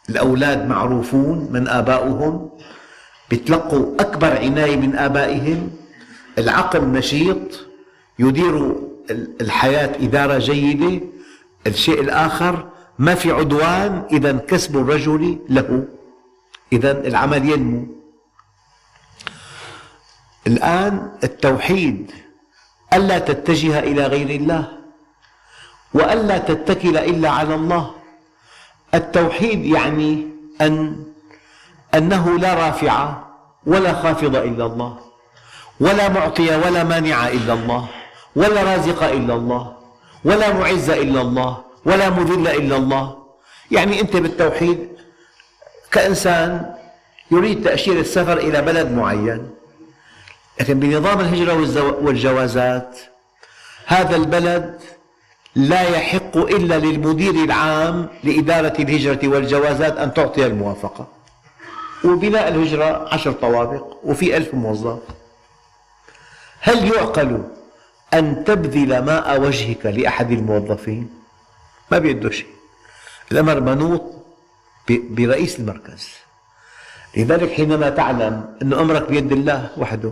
[0.09, 2.49] الأولاد معروفون من آبائهم
[3.31, 5.71] يتلقوا أكبر عناية من آبائهم
[6.37, 7.65] العقل نشيط
[8.19, 8.75] يدير
[9.41, 11.01] الحياة إدارة جيدة.
[11.67, 12.67] الشيء الآخر
[12.99, 15.85] ما في عدوان إذا كسب الرجل له.
[16.73, 17.87] إذا العمل ينمو
[20.47, 22.11] الآن التوحيد
[22.95, 24.63] ألا تتجه إلى غير الله
[25.93, 27.91] وألا تتكل إلا على الله.
[28.93, 30.27] التوحيد يعني
[30.61, 31.03] أن
[31.95, 33.17] أنه لا رافع
[33.65, 34.97] ولا خافض إلا الله
[35.79, 37.87] ولا معطي ولا مانع إلا الله
[38.35, 39.73] ولا رازق إلا الله
[40.25, 43.25] ولا معز إلا الله ولا مذل إلا الله.
[43.71, 44.89] يعني أنت بالتوحيد
[45.91, 46.75] كإنسان
[47.31, 49.54] يريد تأشيرة السفر إلى بلد معين
[50.59, 51.53] لكن بنظام الهجرة
[52.01, 52.99] والجوازات
[53.85, 54.79] هذا البلد
[55.55, 61.07] لا يحق إلا للمدير العام لإدارة الهجرة والجوازات أن تعطي الموافقة.
[62.05, 64.99] وبناء الهجرة عشر طوابق وفي ألف موظف.
[66.59, 67.43] هل يعقل
[68.13, 71.09] أن تبذل ماء وجهك لأحد الموظفين؟
[71.91, 72.47] ما بيده شيء.
[73.31, 74.03] الأمر منوط
[74.89, 76.09] برئيس المركز.
[77.17, 80.11] لذلك حينما تعلم أن أمرك بيد الله وحده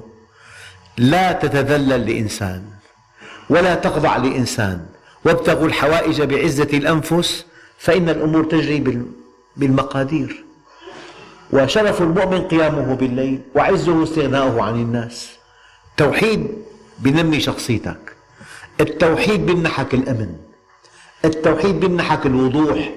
[0.98, 2.64] لا تتذلل لإنسان
[3.50, 4.86] ولا تخضع لإنسان
[5.26, 7.46] وابتغوا الحوائج بعزة الأنفس
[7.78, 9.04] فإن الأمور تجري
[9.58, 10.46] بالمقادير.
[11.54, 15.30] وشرف المؤمن قيامه بالليل وعزه استغناؤه عن الناس.
[15.92, 16.48] التوحيد
[17.00, 18.16] بنمي شخصيتك.
[18.82, 20.36] التوحيد بيمنحك الأمن.
[21.26, 22.90] التوحيد بيمنحك الوضوح.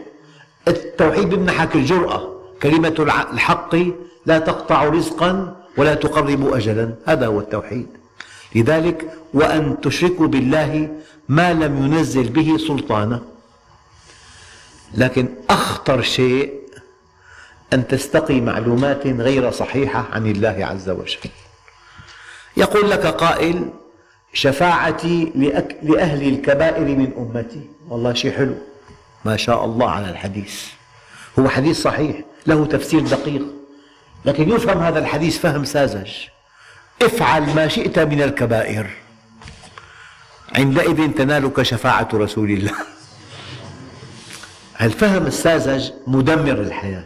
[0.69, 2.33] التوحيد بيمنحك الجرأة.
[2.63, 3.77] كلمة الحق
[4.27, 6.95] لا تقطع رزقا ولا تقرب أجلا.
[7.07, 7.87] هذا هو التوحيد.
[8.55, 10.89] لذلك وأن تشركوا بالله
[11.29, 13.23] ما لم ينزل به سلطانا
[14.95, 16.53] لكن أخطر شيء
[17.73, 21.31] أن تستقي معلومات غير صحيحة عن الله عز وجل.
[22.57, 23.71] يقول لك قائل
[24.33, 25.33] شفاعتي
[25.83, 27.61] لأهل الكبائر من أمتي.
[27.89, 28.55] والله شيء حلو.
[29.25, 30.65] ما شاء الله على الحديث.
[31.39, 33.43] هو حديث صحيح له تفسير دقيق.
[34.27, 36.11] لكن يفهم هذا الحديث فهم ساذج.
[37.03, 38.91] افعل ما شئت من الكبائر.
[40.57, 42.75] عندئذ تنالك شفاعة رسول الله.
[44.81, 47.05] الفهم الساذج مدمر الحياة؟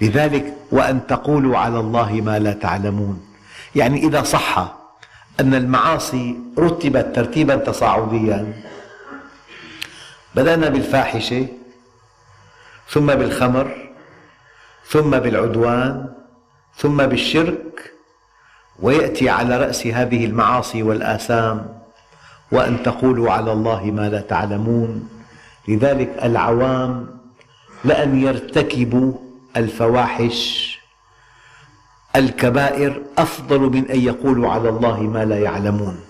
[0.00, 3.26] لذلك وأن تقولوا على الله ما لا تعلمون.
[3.74, 4.76] يعني إذا صح
[5.40, 8.62] أن المعاصي رتبت ترتيبا تصاعديا
[10.34, 11.46] بدأنا بالفاحشة
[12.90, 13.85] ثم بالخمر
[14.88, 16.12] ثم بالعدوان
[16.76, 17.92] ثم بالشرك
[18.82, 21.80] ويأتي على رأس هذه المعاصي والآثام
[22.52, 25.08] وأن تقولوا على الله ما لا تعلمون.
[25.68, 27.06] لذلك العوام
[27.84, 29.12] لأن يرتكبوا
[29.56, 30.40] الفواحش.
[32.16, 36.00] الكبائر أفضل من أن يقولوا على الله ما لا يعلمون.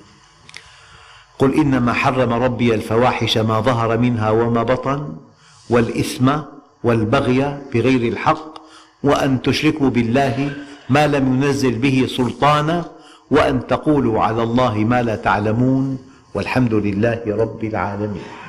[1.39, 5.17] قل إنما حرم ربي الفواحش ما ظهر منها وما بطن
[5.71, 6.33] والإثم
[6.85, 8.66] والبغي بغير الحق
[9.03, 10.51] وأن تشركوا بالله
[10.91, 12.85] ما لم ينزل به سلطانا
[13.31, 15.99] وأن تقولوا على الله ما لا تعلمون
[16.35, 18.46] والحمد لله رب العالمين.